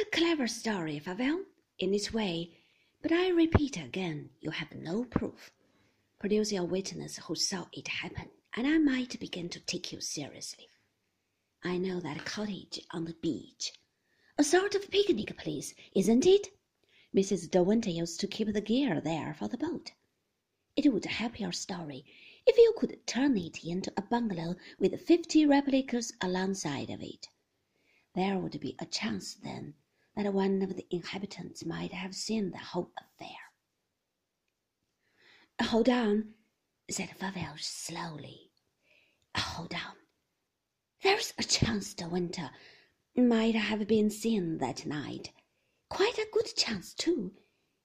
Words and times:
A 0.00 0.04
clever 0.12 0.46
story, 0.46 1.00
Favell, 1.00 1.44
in 1.80 1.92
its 1.92 2.12
way, 2.12 2.52
but 3.02 3.10
I 3.10 3.30
repeat 3.30 3.76
again, 3.76 4.30
you 4.40 4.50
have 4.50 4.72
no 4.72 5.04
proof. 5.04 5.50
Produce 6.20 6.52
a 6.52 6.62
witness 6.62 7.16
who 7.16 7.34
saw 7.34 7.66
it 7.72 7.88
happen, 7.88 8.28
and 8.54 8.68
I 8.68 8.78
might 8.78 9.18
begin 9.18 9.48
to 9.48 9.58
take 9.58 9.92
you 9.92 10.00
seriously. 10.00 10.68
I 11.64 11.78
know 11.78 11.98
that 11.98 12.24
cottage 12.24 12.80
on 12.92 13.06
the 13.06 13.14
beach. 13.14 13.72
A 14.38 14.44
sort 14.44 14.76
of 14.76 14.88
picnic 14.88 15.36
place, 15.36 15.74
isn't 15.96 16.26
it? 16.26 16.46
Mrs. 17.12 17.50
De 17.50 17.60
Winter 17.60 17.90
used 17.90 18.20
to 18.20 18.28
keep 18.28 18.52
the 18.52 18.60
gear 18.60 19.00
there 19.00 19.34
for 19.34 19.48
the 19.48 19.58
boat. 19.58 19.90
It 20.76 20.92
would 20.92 21.06
help 21.06 21.40
your 21.40 21.52
story 21.52 22.04
if 22.46 22.56
you 22.56 22.72
could 22.78 23.04
turn 23.08 23.36
it 23.36 23.64
into 23.64 23.92
a 23.96 24.02
bungalow 24.02 24.54
with 24.78 25.04
fifty 25.04 25.44
replicas 25.44 26.12
alongside 26.20 26.90
of 26.90 27.02
it. 27.02 27.26
There 28.14 28.38
would 28.38 28.60
be 28.60 28.76
a 28.78 28.86
chance 28.86 29.34
then 29.34 29.74
that 30.18 30.34
one 30.34 30.60
of 30.62 30.74
the 30.74 30.84
inhabitants 30.90 31.64
might 31.64 31.92
have 31.92 32.12
seen 32.12 32.50
the 32.50 32.58
whole 32.58 32.90
affair. 32.98 33.36
Hold 35.62 35.88
on, 35.88 36.34
said 36.90 37.10
Favell 37.10 37.58
slowly. 37.60 38.50
Hold 39.36 39.74
on. 39.74 39.94
There's 41.04 41.34
a 41.38 41.44
chance 41.44 41.94
De 41.94 42.08
Winter 42.08 42.50
might 43.16 43.54
have 43.54 43.86
been 43.86 44.10
seen 44.10 44.58
that 44.58 44.84
night. 44.84 45.30
Quite 45.88 46.18
a 46.18 46.26
good 46.32 46.52
chance, 46.56 46.94
too. 46.94 47.32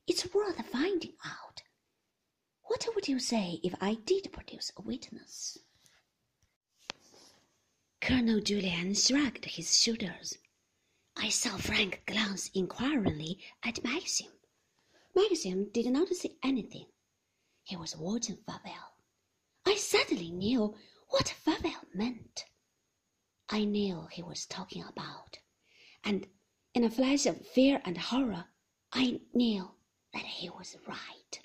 It's 0.08 0.34
worth 0.34 0.66
finding 0.66 1.14
out. 1.24 1.62
What 2.64 2.88
would 2.96 3.08
you 3.08 3.20
say 3.20 3.60
if 3.64 3.76
I 3.80 3.94
did 4.06 4.32
produce 4.32 4.72
a 4.76 4.82
witness? 4.82 5.60
Colonel 8.02 8.42
Julian 8.42 8.96
shrugged 8.96 9.46
his 9.46 9.80
shoulders. 9.80 10.40
I 11.24 11.30
saw 11.30 11.56
Frank 11.56 12.04
glance 12.06 12.50
inquiringly 12.54 13.40
at 13.64 13.82
Maxim. 13.82 14.28
Maxim 15.16 15.70
did 15.72 15.86
not 15.86 16.10
say 16.10 16.36
anything. 16.44 16.88
He 17.64 17.78
was 17.78 17.96
watching 17.96 18.36
Favell. 18.46 18.92
I 19.66 19.76
suddenly 19.76 20.32
knew 20.32 20.76
what 21.08 21.34
Favell 21.46 21.86
meant. 21.94 22.44
I 23.48 23.64
knew 23.64 24.06
he 24.12 24.22
was 24.22 24.46
talking 24.46 24.84
about, 24.84 25.40
and 26.04 26.28
in 26.74 26.84
a 26.84 26.92
flash 26.92 27.26
of 27.26 27.48
fear 27.48 27.82
and 27.86 27.98
horror, 27.98 28.50
I 28.92 29.22
knew 29.34 29.72
that 30.14 30.26
he 30.26 30.50
was 30.50 30.76
right. 30.86 31.40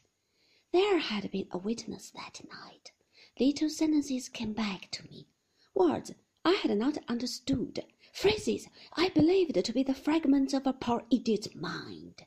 There 0.73 0.99
had 0.99 1.31
been 1.31 1.47
a 1.53 1.59
witness 1.59 2.11
that 2.11 2.41
night. 2.51 2.91
Little 3.39 3.71
sentences 3.71 4.29
came 4.29 4.55
back 4.55 4.91
to 4.91 5.05
me, 5.05 5.29
words 5.73 6.11
I 6.45 6.55
had 6.55 6.77
not 6.77 6.99
understood, 7.07 7.85
phrases 8.13 8.69
I 8.95 9.09
believed 9.11 9.65
to 9.65 9.73
be 9.73 9.83
the 9.83 9.95
fragments 9.95 10.55
of 10.55 10.67
a 10.67 10.73
poor 10.73 11.05
idiot's 11.11 11.55
mind. 11.55 12.25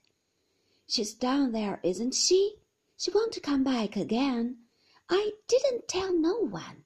She's 0.88 1.13
down 1.13 1.51
there, 1.51 1.79
isn't 1.83 2.13
she? 2.13 2.55
She 2.97 3.11
won't 3.11 3.41
come 3.41 3.63
back 3.63 3.95
again. 3.95 4.57
I 5.09 5.31
didn't 5.47 5.88
tell 5.88 6.13
no 6.13 6.38
one. 6.38 6.85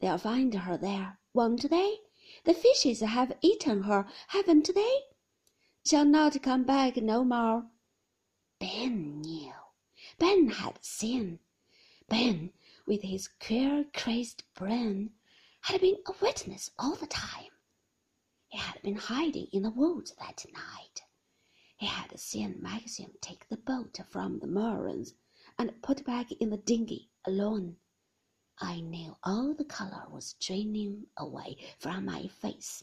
They'll 0.00 0.18
find 0.18 0.54
her 0.54 0.76
there, 0.76 1.18
won't 1.34 1.68
they? 1.68 2.00
The 2.44 2.54
fishes 2.54 3.00
have 3.00 3.36
eaten 3.42 3.82
her, 3.82 4.06
haven't 4.28 4.74
they? 4.74 5.00
She'll 5.84 6.04
not 6.04 6.42
come 6.42 6.64
back 6.64 6.96
no 6.96 7.24
more. 7.24 7.66
Ben 8.58 9.20
knew. 9.20 9.52
Ben 10.18 10.50
had 10.50 10.78
seen. 10.84 11.40
Ben, 12.08 12.52
with 12.86 13.02
his 13.02 13.28
queer, 13.28 13.86
crazed 13.94 14.44
brain, 14.54 15.10
had 15.62 15.80
been 15.80 15.96
a 16.06 16.12
witness 16.20 16.70
all 16.78 16.94
the 16.96 17.06
time. 17.06 17.50
He 18.50 18.58
had 18.58 18.82
been 18.82 18.96
hiding 18.96 19.46
in 19.52 19.62
the 19.62 19.70
woods 19.70 20.12
that 20.18 20.44
night. 20.52 21.02
He 21.76 21.86
had 21.86 22.18
seen 22.18 22.60
Maxim 22.60 23.12
take 23.20 23.48
the 23.48 23.56
boat 23.56 23.98
from 24.08 24.40
the 24.40 24.48
moorings 24.48 25.14
and 25.56 25.80
put 25.82 26.04
back 26.04 26.32
in 26.32 26.50
the 26.50 26.56
dinghy 26.56 27.10
alone. 27.24 27.76
I 28.58 28.80
knew 28.80 29.16
all 29.22 29.54
the 29.54 29.64
color 29.64 30.04
was 30.10 30.34
draining 30.34 31.06
away 31.16 31.58
from 31.78 32.04
my 32.04 32.26
face. 32.26 32.82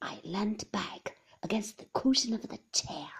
I 0.00 0.20
leant 0.24 0.72
back 0.72 1.18
against 1.42 1.78
the 1.78 1.84
cushion 1.92 2.32
of 2.32 2.48
the 2.48 2.58
chair. 2.72 3.10